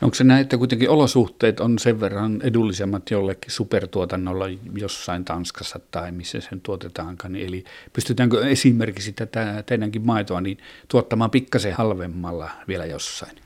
Onko 0.03 0.15
se 0.15 0.25
näin, 0.25 0.43
että 0.43 0.59
kuitenkin 0.59 0.91
olosuhteet 0.91 1.61
on 1.61 1.79
sen 1.79 2.01
verran 2.01 2.41
edullisemmat 2.43 3.11
jollekin 3.11 3.51
supertuotannolla 3.51 4.45
jossain 4.75 5.25
Tanskassa 5.25 5.81
tai 5.91 6.13
missä 6.13 6.41
sen 6.41 6.61
tuotetaankaan? 6.61 7.33
Niin 7.33 7.47
eli 7.47 7.65
pystytäänkö 7.93 8.49
esimerkiksi 8.49 9.13
tätä 9.13 9.63
teidänkin 9.67 10.07
maitoa 10.07 10.41
niin 10.41 10.59
tuottamaan 10.89 11.31
pikkasen 11.31 11.73
halvemmalla 11.73 12.51
vielä 12.69 12.87
jossain? 12.87 13.37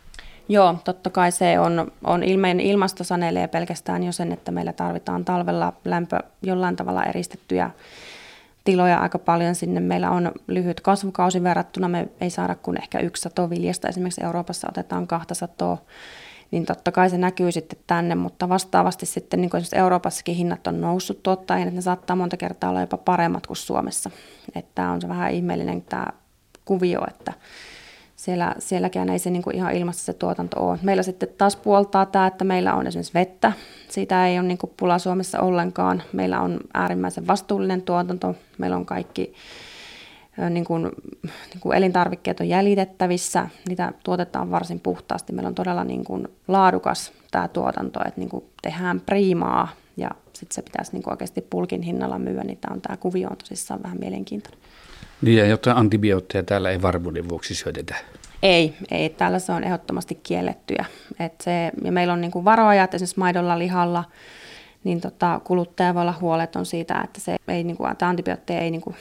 Joo, 0.49 0.77
totta 0.85 1.11
kai 1.11 1.33
se 1.33 1.59
on, 1.59 1.93
on 2.05 2.23
ilmeinen 2.23 2.67
ilmasto 2.67 3.05
sanelee 3.05 3.49
pelkästään 3.49 4.03
jo 4.03 4.13
sen, 4.13 4.33
että 4.33 4.53
meillä 4.53 4.73
tarvitaan 4.73 5.25
talvella 5.25 5.73
lämpö 5.85 6.19
jollain 6.43 6.77
tavalla 6.77 7.05
eristettyjä 7.05 7.71
tiloja 8.65 8.99
aika 8.99 9.19
paljon 9.19 9.55
sinne. 9.55 9.81
Meillä 9.81 10.11
on 10.11 10.33
lyhyt 10.47 10.81
kasvukausi 10.81 11.43
verrattuna, 11.43 11.89
me 11.89 12.09
ei 12.21 12.31
saada 12.31 12.55
kuin 12.55 12.79
ehkä 12.83 12.99
yksi 12.99 13.23
sato 13.23 13.51
viljasta. 13.51 13.89
Esimerkiksi 13.89 14.25
Euroopassa 14.25 14.69
otetaan 14.71 15.07
kahta 15.07 15.35
satoa 15.35 15.79
niin 16.53 16.67
totta 16.67 16.93
kai 16.93 17.11
se 17.11 17.19
näkyy 17.19 17.53
sitten 17.53 17.79
tänne, 17.87 18.15
mutta 18.15 18.49
vastaavasti 18.49 19.07
sitten 19.07 19.41
niin 19.41 19.51
kuin 19.51 19.59
esimerkiksi 19.59 19.79
Euroopassakin 19.79 20.35
hinnat 20.35 20.67
on 20.67 20.81
noussut 20.81 21.23
tuottajien, 21.23 21.69
että 21.69 21.79
ne 21.79 21.83
saattaa 21.83 22.17
monta 22.17 22.37
kertaa 22.37 22.71
olla 22.71 22.81
jopa 22.81 22.97
paremmat 22.97 23.47
kuin 23.47 23.57
Suomessa. 23.57 24.11
Että 24.55 24.71
tämä 24.75 24.93
on 24.93 25.01
se 25.01 25.09
vähän 25.09 25.33
ihmeellinen 25.33 25.83
tämä 25.83 26.07
kuvio, 26.65 27.01
että 27.09 27.33
siellä, 28.17 28.55
sielläkään 28.59 29.09
ei 29.09 29.19
se 29.19 29.31
niin 29.31 29.43
kuin 29.43 29.57
ihan 29.57 29.73
ilmassa 29.73 30.05
se 30.05 30.13
tuotanto 30.13 30.69
ole. 30.69 30.79
Meillä 30.83 31.03
sitten 31.03 31.29
taas 31.39 31.57
puoltaa 31.57 32.07
tämä, 32.07 32.27
että 32.27 32.45
meillä 32.45 32.75
on 32.75 32.87
esimerkiksi 32.87 33.15
vettä. 33.15 33.53
Siitä 33.89 34.27
ei 34.27 34.39
ole 34.39 34.49
niin 34.49 34.59
kuin 34.59 34.73
pula 34.77 34.99
Suomessa 34.99 35.41
ollenkaan. 35.41 36.03
Meillä 36.13 36.41
on 36.41 36.61
äärimmäisen 36.75 37.27
vastuullinen 37.27 37.83
tuotanto. 37.83 38.35
Meillä 38.59 38.77
on 38.77 38.87
kaikki 38.87 39.35
niin 40.51 40.65
kuin, 40.65 40.83
niin 41.23 41.61
kuin 41.61 41.77
elintarvikkeet 41.77 42.41
on 42.41 42.49
jäljitettävissä, 42.49 43.49
niitä 43.69 43.93
tuotetaan 44.05 44.51
varsin 44.51 44.81
puhtaasti. 44.81 45.33
Meillä 45.33 45.49
on 45.49 45.55
todella 45.55 45.85
niin 45.85 46.05
kuin 46.05 46.29
laadukas 46.49 47.13
tämä 47.31 47.49
tuotanto, 47.49 48.01
että 48.07 48.21
niin 48.21 48.29
kuin 48.29 48.45
tehdään 48.63 49.01
priimaa 49.01 49.69
ja 49.97 50.11
sitten 50.33 50.55
se 50.55 50.63
pitäisi 50.63 50.93
niin 50.93 51.03
kuin 51.03 51.13
oikeasti 51.13 51.41
pulkin 51.41 51.83
hinnalla 51.83 52.19
myyä, 52.19 52.45
niin 52.45 52.59
tämä 52.59 52.75
on 52.75 52.81
tämä 52.81 52.97
kuvio 52.97 53.29
on 53.29 53.37
tosissaan 53.37 53.83
vähän 53.83 53.99
mielenkiintoinen. 54.01 54.61
Niin 55.23 55.39
ja 55.39 55.47
jotain 55.47 55.77
antibiootteja 55.77 56.43
täällä 56.43 56.71
ei 56.71 56.83
varmuuden 56.83 57.29
vuoksi 57.29 57.55
syötetä. 57.55 57.95
Ei, 58.43 58.75
ei, 58.91 59.09
täällä 59.09 59.39
se 59.39 59.53
on 59.53 59.65
ehdottomasti 59.65 60.21
kiellettyä. 60.23 60.85
Et 61.21 61.41
se, 61.41 61.73
ja 61.85 61.93
meillä 61.93 62.13
on 62.13 62.21
niin 62.21 62.31
kuin 62.31 62.45
varoajat 62.45 62.95
esimerkiksi 62.95 63.19
maidolla, 63.19 63.59
lihalla, 63.59 64.05
niin 64.85 65.01
tota, 65.01 65.41
kuluttaja 65.45 65.95
voi 65.95 66.03
olla 66.03 66.15
huoleton 66.21 66.67
siitä, 66.67 67.01
että 67.05 67.21
se 67.21 67.37
ei, 67.49 67.65
niin 67.65 67.77
kuin, 67.77 67.91
antibiootteja 68.01 68.61
ei 68.61 68.71
niin 68.71 68.81
kuin 68.81 68.97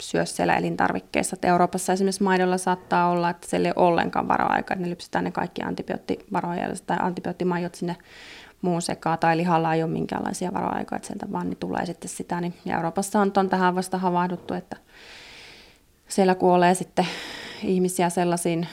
syö 0.00 0.26
siellä 0.26 0.56
elintarvikkeissa. 0.56 1.36
Et 1.36 1.44
Euroopassa 1.44 1.92
esimerkiksi 1.92 2.22
maidolla 2.22 2.58
saattaa 2.58 3.10
olla, 3.10 3.30
että 3.30 3.48
siellä 3.48 3.68
ei 3.68 3.72
ole 3.76 3.86
ollenkaan 3.88 4.28
varoaika, 4.28 4.74
että 4.74 4.84
ne 4.84 4.90
lypsetään 4.90 5.24
ne 5.24 5.30
kaikki 5.30 5.62
antibioottivaroja 5.62 6.68
tai 6.86 6.96
antibioottimajot 7.00 7.74
sinne 7.74 7.96
muun 8.62 8.82
sekaan, 8.82 9.18
tai 9.18 9.36
lihalla 9.36 9.74
ei 9.74 9.82
ole 9.82 9.90
minkäänlaisia 9.90 10.52
varoaikoja, 10.52 10.96
että 10.96 11.08
sieltä 11.08 11.32
vaan 11.32 11.48
niin 11.48 11.56
tulee 11.56 11.86
sitten 11.86 12.08
sitä. 12.08 12.40
Niin, 12.40 12.54
ja 12.64 12.76
Euroopassa 12.76 13.20
on, 13.20 13.32
on 13.36 13.48
tähän 13.48 13.74
vasta 13.74 13.98
havahduttu, 13.98 14.54
että 14.54 14.76
siellä 16.08 16.34
kuolee 16.34 16.74
sitten 16.74 17.06
ihmisiä 17.62 18.10
sellaisiin 18.10 18.68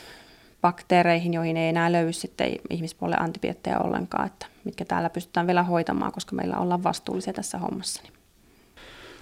bakteereihin, 0.62 1.34
joihin 1.34 1.58
ei 1.58 1.70
enää 1.70 1.92
löydy 1.92 2.14
sitten 2.14 2.52
ihmispuolelle 2.70 3.24
antibiootteja 3.24 3.80
ollenkaan, 3.80 4.28
että 4.28 4.46
mitkä 4.64 4.86
täällä 4.86 5.10
pystytään 5.10 5.48
vielä 5.48 5.64
hoitamaan, 5.64 6.12
koska 6.12 6.36
meillä 6.36 6.58
ollaan 6.58 6.84
vastuullisia 6.84 7.34
tässä 7.34 7.58
hommassa. 7.58 8.04
Niin. 8.04 8.17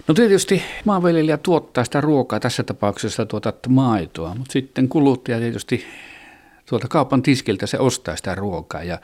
No 0.08 0.14
tietysti 0.14 0.62
maanviljelijä 0.84 1.36
tuottaa 1.36 1.84
sitä 1.84 2.00
ruokaa, 2.00 2.40
tässä 2.40 2.62
tapauksessa 2.62 3.26
tuotat 3.26 3.56
maitoa, 3.68 4.34
mutta 4.34 4.52
sitten 4.52 4.88
kuluttaja 4.88 5.38
tietysti 5.38 5.84
tuolta 6.68 6.88
kaupan 6.88 7.22
tiskiltä 7.22 7.66
se 7.66 7.78
ostaa 7.78 8.16
sitä 8.16 8.34
ruokaa 8.34 8.82
ja 8.82 8.98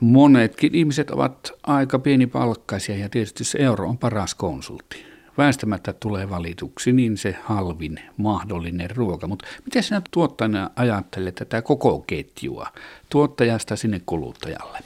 monetkin 0.00 0.74
ihmiset 0.74 1.10
ovat 1.10 1.52
aika 1.62 1.98
pienipalkkaisia 1.98 2.96
ja 2.96 3.08
tietysti 3.08 3.44
se 3.44 3.58
euro 3.58 3.88
on 3.88 3.98
paras 3.98 4.34
konsultti. 4.34 5.06
Väistämättä 5.38 5.92
tulee 5.92 6.30
valituksi 6.30 6.92
niin 6.92 7.16
se 7.16 7.36
halvin 7.42 8.00
mahdollinen 8.16 8.90
ruoka, 8.90 9.26
mutta 9.26 9.46
miten 9.64 9.82
sinä 9.82 10.02
tuottajana 10.10 10.70
ajattelet 10.76 11.34
tätä 11.34 11.62
koko 11.62 11.98
ketjua 12.06 12.66
tuottajasta 13.08 13.76
sinne 13.76 14.00
kuluttajalle? 14.06 14.78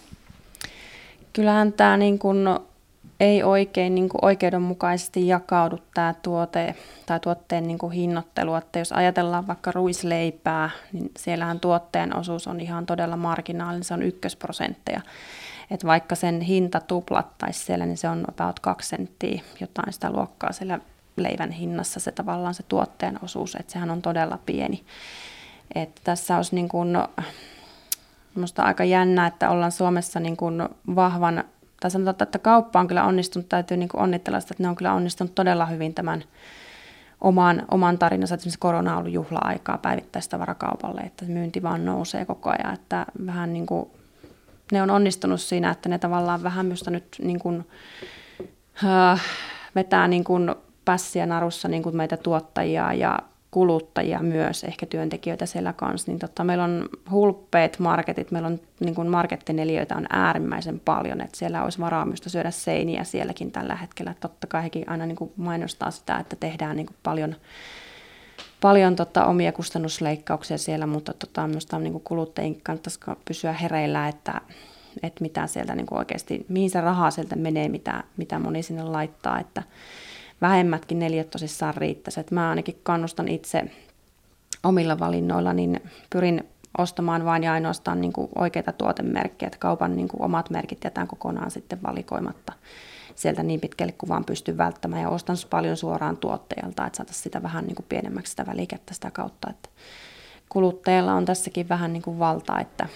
Kyllähän 1.32 1.72
tämä 1.72 1.96
niin 1.96 2.18
kuin 2.18 2.38
ei 3.20 3.42
oikein 3.42 3.94
niin 3.94 4.08
kuin 4.08 4.24
oikeudenmukaisesti 4.24 5.28
jakaudu 5.28 5.78
tämä 5.94 6.14
tuote 6.22 6.74
tai 7.06 7.20
tuotteen 7.20 7.66
niin 7.66 7.78
kuin 7.78 7.92
hinnoittelu. 7.92 8.54
Että 8.54 8.78
jos 8.78 8.92
ajatellaan 8.92 9.46
vaikka 9.46 9.72
ruisleipää, 9.72 10.70
niin 10.92 11.10
siellähän 11.18 11.60
tuotteen 11.60 12.16
osuus 12.16 12.46
on 12.46 12.60
ihan 12.60 12.86
todella 12.86 13.16
marginaalinen, 13.16 13.84
se 13.84 13.94
on 13.94 14.02
ykkösprosentteja. 14.02 15.00
Että 15.70 15.86
vaikka 15.86 16.14
sen 16.14 16.40
hinta 16.40 16.80
tuplattaisi 16.80 17.64
siellä, 17.64 17.86
niin 17.86 17.96
se 17.96 18.08
on 18.08 18.24
about 18.28 18.60
kaksi 18.60 18.88
senttiä 18.88 19.42
jotain 19.60 19.92
sitä 19.92 20.10
luokkaa 20.10 20.52
siellä 20.52 20.78
leivän 21.16 21.50
hinnassa 21.50 22.00
se 22.00 22.12
tavallaan 22.12 22.54
se 22.54 22.62
tuotteen 22.62 23.18
osuus, 23.24 23.54
että 23.54 23.72
sehän 23.72 23.90
on 23.90 24.02
todella 24.02 24.38
pieni. 24.46 24.84
Että 25.74 26.00
tässä 26.04 26.36
olisi 26.36 26.54
niin 26.54 26.68
kuin, 26.68 26.98
minusta 28.34 28.62
aika 28.62 28.84
jännä, 28.84 29.26
että 29.26 29.50
ollaan 29.50 29.72
Suomessa 29.72 30.20
niin 30.20 30.36
kuin 30.36 30.68
vahvan 30.94 31.44
tai 31.80 31.90
sanotaan, 31.90 32.16
että 32.22 32.38
kauppa 32.38 32.80
on 32.80 32.88
kyllä 32.88 33.04
onnistunut, 33.04 33.48
täytyy 33.48 33.76
niin 33.76 33.88
kuin 33.88 34.02
onnitella 34.02 34.40
sitä, 34.40 34.54
että 34.54 34.62
ne 34.62 34.68
on 34.68 34.76
kyllä 34.76 34.94
onnistunut 34.94 35.34
todella 35.34 35.66
hyvin 35.66 35.94
tämän 35.94 36.24
oman, 37.20 37.62
oman 37.70 37.98
tarinansa, 37.98 38.34
että 38.34 38.48
korona 38.58 38.92
on 38.92 38.98
ollut 38.98 39.12
juhla-aikaa 39.12 39.78
päivittäistä 39.78 40.38
varakaupalle, 40.38 41.00
että 41.00 41.24
myynti 41.24 41.62
vaan 41.62 41.84
nousee 41.84 42.24
koko 42.24 42.50
ajan, 42.50 42.74
että 42.74 43.06
vähän 43.26 43.52
niin 43.52 43.66
kuin, 43.66 43.90
ne 44.72 44.82
on 44.82 44.90
onnistunut 44.90 45.40
siinä, 45.40 45.70
että 45.70 45.88
ne 45.88 45.98
tavallaan 45.98 46.42
vähän 46.42 46.66
minusta 46.66 46.90
nyt 46.90 47.16
niin 47.22 47.38
kuin, 47.38 47.66
äh, 48.84 49.22
vetää 49.74 50.08
niin 50.08 50.24
kuin 50.24 50.54
pässiä 50.84 51.26
narussa 51.26 51.68
niin 51.68 51.82
kuin 51.82 51.96
meitä 51.96 52.16
tuottajia 52.16 52.92
ja 52.92 53.18
kuluttajia 53.50 54.18
myös, 54.18 54.64
ehkä 54.64 54.86
työntekijöitä 54.86 55.46
siellä 55.46 55.72
kanssa, 55.72 56.10
niin 56.10 56.18
tota, 56.18 56.44
meillä 56.44 56.64
on 56.64 56.88
hulppeet 57.10 57.78
marketit, 57.78 58.30
meillä 58.30 58.46
on 58.48 58.60
niin 58.80 58.94
kuin 58.94 59.08
markettineliöitä 59.08 59.96
on 59.96 60.06
äärimmäisen 60.10 60.80
paljon, 60.80 61.20
että 61.20 61.38
siellä 61.38 61.64
olisi 61.64 61.78
varaamista 61.78 62.30
syödä 62.30 62.50
seiniä 62.50 63.04
sielläkin 63.04 63.52
tällä 63.52 63.76
hetkellä. 63.76 64.14
Totta 64.20 64.46
kai 64.46 64.62
hekin 64.62 64.90
aina 64.90 65.06
niin 65.06 65.16
kuin 65.16 65.32
mainostaa 65.36 65.90
sitä, 65.90 66.18
että 66.18 66.36
tehdään 66.36 66.76
niin 66.76 66.86
kuin 66.86 66.96
paljon, 67.02 67.36
paljon 68.60 68.96
tota, 68.96 69.24
omia 69.24 69.52
kustannusleikkauksia 69.52 70.58
siellä, 70.58 70.86
mutta 70.86 71.12
tota, 71.12 71.48
myös 71.48 71.66
niin 71.78 72.00
kuluttajien 72.00 72.60
kannattaisi 72.60 73.00
pysyä 73.24 73.52
hereillä, 73.52 74.08
että, 74.08 74.40
että 75.02 75.22
mitä 75.22 75.46
sieltä 75.46 75.74
niin 75.74 75.86
kuin 75.86 75.98
oikeasti, 75.98 76.46
mihin 76.48 76.70
se 76.70 76.80
rahaa 76.80 77.10
sieltä 77.10 77.36
menee, 77.36 77.68
mitä, 77.68 78.04
mitä 78.16 78.38
moni 78.38 78.62
sinne 78.62 78.82
laittaa, 78.82 79.40
että 79.40 79.62
vähemmätkin 80.40 80.98
neljät 80.98 81.30
tosissaan 81.30 81.74
riittäisi. 81.74 82.20
Mä 82.30 82.50
ainakin 82.50 82.80
kannustan 82.82 83.28
itse 83.28 83.64
omilla 84.64 84.98
valinnoilla, 84.98 85.52
niin 85.52 85.80
pyrin 86.10 86.48
ostamaan 86.78 87.24
vain 87.24 87.42
ja 87.42 87.52
ainoastaan 87.52 88.00
niin 88.00 88.12
kuin 88.12 88.28
oikeita 88.34 88.72
tuotemerkkejä, 88.72 89.46
että 89.46 89.58
kaupan 89.58 89.96
niin 89.96 90.08
kuin 90.08 90.22
omat 90.22 90.50
merkit 90.50 90.84
jätän 90.84 91.08
kokonaan 91.08 91.50
sitten 91.50 91.82
valikoimatta 91.82 92.52
sieltä 93.14 93.42
niin 93.42 93.60
pitkälle 93.60 93.92
kuin 93.92 94.08
vaan 94.08 94.24
pystyn 94.24 94.58
välttämään 94.58 95.02
ja 95.02 95.08
ostan 95.08 95.36
paljon 95.50 95.76
suoraan 95.76 96.16
tuottajalta, 96.16 96.86
että 96.86 96.96
saataisiin 96.96 97.22
sitä 97.22 97.42
vähän 97.42 97.66
niin 97.66 97.74
kuin 97.74 97.86
pienemmäksi 97.88 98.30
sitä 98.30 98.46
välikettä 98.46 98.94
sitä 98.94 99.10
kautta, 99.10 99.50
että 99.50 99.68
kuluttajalla 100.48 101.14
on 101.14 101.24
tässäkin 101.24 101.68
vähän 101.68 101.92
niin 101.92 102.02
kuin 102.02 102.18
valta, 102.18 102.60
että 102.60 102.88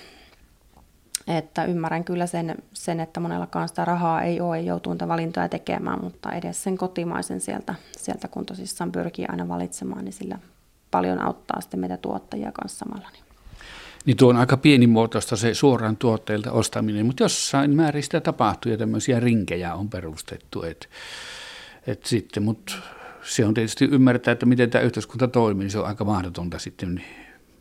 että 1.26 1.64
ymmärrän 1.64 2.04
kyllä 2.04 2.26
sen, 2.26 2.54
sen, 2.72 3.00
että 3.00 3.20
monellakaan 3.20 3.68
sitä 3.68 3.84
rahaa 3.84 4.22
ei 4.22 4.40
ole 4.40 4.60
ja 4.60 4.66
joutuu 4.66 4.92
niitä 4.92 5.08
valintoja 5.08 5.48
tekemään, 5.48 6.04
mutta 6.04 6.32
edes 6.32 6.62
sen 6.62 6.78
kotimaisen 6.78 7.40
sieltä, 7.40 7.74
sieltä 7.96 8.28
kun 8.28 8.46
tosissaan 8.46 8.92
pyrkii 8.92 9.26
aina 9.28 9.48
valitsemaan, 9.48 10.04
niin 10.04 10.12
sillä 10.12 10.38
paljon 10.90 11.20
auttaa 11.20 11.60
sitten 11.60 11.80
meitä 11.80 11.96
tuottajia 11.96 12.52
kanssa 12.52 12.78
samalla. 12.78 13.10
Niin. 13.12 13.24
Niin 14.06 14.16
tuo 14.16 14.30
on 14.30 14.36
aika 14.36 14.56
pienimuotoista 14.56 15.36
se 15.36 15.54
suoraan 15.54 15.96
tuotteilta 15.96 16.52
ostaminen, 16.52 17.06
mutta 17.06 17.22
jossain 17.22 17.76
määrin 17.76 18.02
sitä 18.02 18.20
tapahtuu 18.20 18.72
ja 18.72 18.78
tämmöisiä 18.78 19.20
rinkejä 19.20 19.74
on 19.74 19.88
perustettu. 19.88 20.62
Et, 20.62 20.88
et 21.86 22.04
sitten, 22.04 22.42
mutta 22.42 22.72
se 23.22 23.46
on 23.46 23.54
tietysti 23.54 23.84
ymmärtää, 23.84 24.32
että 24.32 24.46
miten 24.46 24.70
tämä 24.70 24.82
yhteiskunta 24.82 25.28
toimii, 25.28 25.64
niin 25.64 25.70
se 25.70 25.78
on 25.78 25.86
aika 25.86 26.04
mahdotonta 26.04 26.58
sitten 26.58 27.04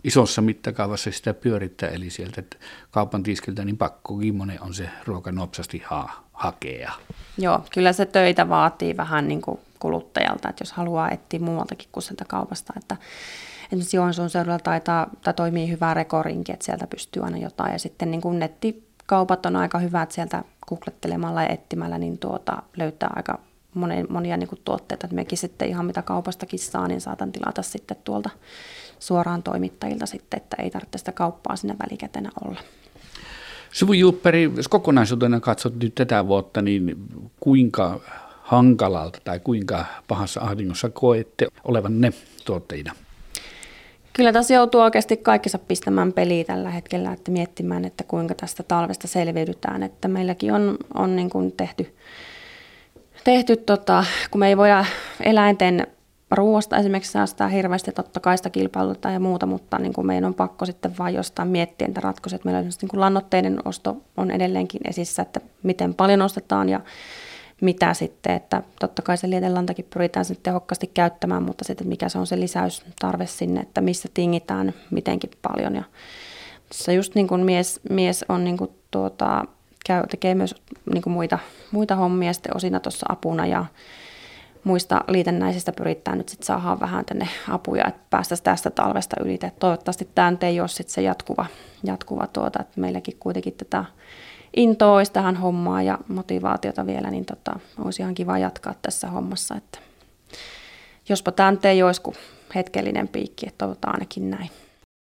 isossa 0.04 0.42
mittakaavassa 0.42 1.12
sitä 1.12 1.34
pyörittää, 1.34 1.90
eli 1.90 2.10
sieltä 2.10 2.42
että 2.42 2.58
kaupan 2.92 3.24
tiskiltä, 3.24 3.66
niin 3.66 3.78
pakko 3.78 4.14
monen 4.34 4.62
on 4.62 4.74
se 4.74 4.90
ruoka 5.06 5.32
nopsasti 5.32 5.82
ha- 5.86 6.24
hakea. 6.34 6.92
Joo, 7.38 7.62
kyllä 7.74 7.94
se 7.94 8.06
töitä 8.06 8.50
vaatii 8.50 8.98
vähän 8.98 9.28
niin 9.28 9.42
kuin 9.42 9.60
kuluttajalta, 9.80 10.50
että 10.50 10.62
jos 10.62 10.72
haluaa 10.72 11.12
etsiä 11.12 11.40
muualtakin 11.40 11.90
kuin 11.92 12.04
sieltä 12.04 12.26
kaupasta, 12.28 12.74
että 12.78 12.98
esimerkiksi 13.66 13.98
Joensuun 13.98 14.30
seudulla 14.30 14.60
taitaa, 14.60 15.08
tai 15.24 15.34
toimii 15.34 15.70
hyvä 15.70 15.94
rekorinki, 15.94 16.52
että 16.52 16.66
sieltä 16.66 16.88
pystyy 16.88 17.24
aina 17.24 17.38
jotain, 17.38 17.72
ja 17.74 17.80
sitten 17.80 18.12
niin 18.12 18.22
kuin 18.22 18.40
nettikaupat 18.40 19.46
on 19.46 19.56
aika 19.56 19.80
hyvät 19.80 20.12
sieltä 20.12 20.44
googlettelemalla 20.70 21.44
ja 21.44 21.50
etsimällä, 21.50 21.98
niin 21.98 22.18
tuota, 22.18 22.64
löytää 22.78 23.10
aika 23.16 23.40
monia, 23.74 24.06
monia 24.10 24.38
niin 24.38 24.48
kuin 24.48 24.62
tuotteita, 24.66 25.08
että 25.08 25.16
mekin 25.16 25.38
sitten 25.38 25.70
ihan 25.70 25.86
mitä 25.86 26.02
kaupastakin 26.02 26.60
saa, 26.60 26.88
niin 26.88 27.02
saatan 27.02 27.32
tilata 27.32 27.62
sitten 27.62 27.98
tuolta 28.04 28.30
suoraan 29.00 29.44
toimittajilta 29.44 30.06
sitten, 30.06 30.38
että 30.38 30.56
ei 30.60 30.70
tarvitse 30.70 30.98
sitä 30.98 31.12
kauppaa 31.12 31.56
sinne 31.56 31.76
välikätenä 31.90 32.30
olla. 32.46 32.60
Sivu 33.74 33.94
Jupperi, 33.94 34.52
jos 34.56 34.68
kokonaisuutena 34.68 35.40
katsot 35.40 35.76
nyt 35.84 35.96
tätä 35.96 36.28
vuotta, 36.28 36.62
niin 36.62 36.96
kuinka 37.40 38.00
hankalalta 38.42 39.20
tai 39.24 39.40
kuinka 39.40 39.86
pahassa 40.08 40.42
ahdingossa 40.42 40.90
koette 40.90 41.48
olevan 41.64 42.02
ne 42.02 42.14
tuottajina? 42.46 42.96
Kyllä 44.14 44.34
tässä 44.34 44.54
joutuu 44.54 44.82
oikeasti 44.82 45.18
kaikissa 45.18 45.60
pistämään 45.60 46.14
peliä 46.14 46.44
tällä 46.44 46.70
hetkellä, 46.70 47.14
että 47.14 47.32
miettimään, 47.32 47.86
että 47.86 48.04
kuinka 48.04 48.36
tästä 48.36 48.64
talvesta 48.64 49.08
selviydytään. 49.08 49.84
Että 49.84 50.08
meilläkin 50.08 50.54
on, 50.54 50.78
on 50.94 51.16
niin 51.16 51.30
kuin 51.30 51.52
tehty, 51.52 51.96
tehty 53.24 53.58
tota, 53.58 54.06
kun 54.32 54.40
me 54.40 54.48
ei 54.48 54.58
voida 54.58 54.86
eläinten 55.24 55.88
ruoasta 56.36 56.78
esimerkiksi 56.78 57.12
säästää 57.12 57.48
hirveästi, 57.48 57.92
totta 57.92 58.20
kai 58.20 58.38
sitä 58.38 58.50
kilpailutta 58.50 59.10
ja 59.12 59.20
muuta, 59.20 59.46
mutta 59.46 59.80
niin 59.80 59.94
kuin 59.94 60.08
meidän 60.08 60.26
on 60.26 60.34
pakko 60.34 60.66
sitten 60.66 60.98
vain 61.00 61.16
jostain 61.16 61.48
miettiä 61.48 61.88
niitä 61.88 62.02
ratkaisuja. 62.02 62.40
Meillä 62.44 62.60
on 62.60 62.66
niin 62.66 62.90
kuin 62.90 63.00
lannoitteiden 63.00 63.60
osto 63.66 63.98
on 64.18 64.32
edelleenkin 64.32 64.82
esissä, 64.90 65.22
että 65.22 65.42
miten 65.64 65.94
paljon 65.94 66.22
ostetaan 66.22 66.70
ja 66.70 66.82
mitä 67.62 67.94
sitten, 67.94 68.36
että 68.36 68.64
totta 68.80 69.02
kai 69.02 69.18
se 69.18 69.30
lietelantakin 69.30 69.88
pyritään 69.94 70.26
sitten 70.26 70.44
tehokkaasti 70.44 70.92
käyttämään, 70.94 71.44
mutta 71.44 71.64
sitten 71.66 71.88
mikä 71.88 72.10
se 72.10 72.20
on 72.20 72.28
se 72.28 72.40
lisäystarve 72.40 73.28
sinne, 73.28 73.62
että 73.62 73.82
missä 73.82 74.10
tingitään 74.14 74.74
mitenkin 74.92 75.32
paljon. 75.42 75.76
Ja 75.76 75.84
tässä 76.70 76.92
just 76.92 77.16
niin 77.16 77.28
kuin 77.28 77.42
mies, 77.46 77.80
mies 77.90 78.26
on 78.30 78.44
niin 78.44 78.58
kuin 78.58 78.72
tuota, 78.92 79.46
käy, 79.86 80.04
tekee 80.08 80.36
myös 80.36 80.56
niin 80.94 81.02
kuin 81.02 81.14
muita, 81.14 81.40
muita 81.72 81.96
hommia 81.96 82.34
sitten 82.34 82.56
osina 82.56 82.80
tuossa 82.80 83.06
apuna 83.10 83.46
ja 83.46 83.66
muista 84.64 85.02
liitännäisistä 85.08 85.72
pyritään 85.72 86.18
nyt 86.18 86.30
sitten 86.30 86.46
saadaan 86.46 86.80
vähän 86.80 87.06
tänne 87.06 87.28
apuja, 87.50 87.86
että 87.88 88.02
päästäisiin 88.10 88.46
tästä 88.46 88.70
talvesta 88.70 89.16
yli. 89.24 89.40
Toivottavasti 89.60 90.10
tämä 90.16 90.38
ei 90.42 90.60
ole 90.60 90.68
sitten 90.68 90.94
se 90.94 91.02
jatkuva, 91.02 91.46
jatkuva 91.84 92.28
tuota, 92.28 92.62
että 92.62 92.82
meilläkin 92.82 93.18
kuitenkin 93.20 93.54
tätä 93.54 93.86
intoa 94.56 94.96
olisi 94.96 95.12
tähän 95.12 95.36
hommaan 95.36 95.86
ja 95.86 95.98
motivaatiota 96.08 96.86
vielä, 96.86 97.12
niin 97.12 97.26
tota, 97.26 97.60
olisi 97.84 98.02
ihan 98.02 98.16
kiva 98.16 98.38
jatkaa 98.38 98.74
tässä 98.82 99.08
hommassa. 99.08 99.56
Että 99.56 99.80
jospa 101.10 101.32
tämä 101.32 101.58
ei 101.64 101.84
olisi 101.84 102.02
kuin 102.02 102.16
hetkellinen 102.56 103.08
piikki, 103.08 103.46
että 103.48 103.58
toivotaan 103.58 103.96
ainakin 103.96 104.30
näin. 104.30 104.50